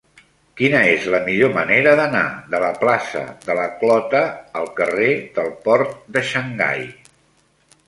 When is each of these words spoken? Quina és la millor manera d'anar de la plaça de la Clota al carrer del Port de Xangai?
Quina 0.59 0.79
és 0.93 1.03
la 1.15 1.19
millor 1.27 1.51
manera 1.57 1.93
d'anar 1.99 2.23
de 2.55 2.61
la 2.63 2.71
plaça 2.85 3.23
de 3.45 3.59
la 3.61 3.67
Clota 3.83 4.23
al 4.63 4.73
carrer 4.81 5.13
del 5.39 5.55
Port 5.69 5.95
de 6.19 6.27
Xangai? 6.33 6.85